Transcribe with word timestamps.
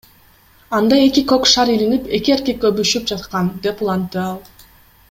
Анда 0.77 0.97
эки 1.09 1.23
көк 1.33 1.45
шар 1.51 1.73
илинип, 1.75 2.09
эки 2.19 2.35
эркек 2.39 2.67
өбүшүп 2.71 3.07
жаткан,— 3.13 3.55
деп 3.69 3.87
улантты 3.89 4.23
ал. 4.27 4.43